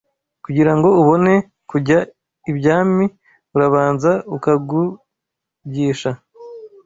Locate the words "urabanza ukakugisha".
3.55-6.11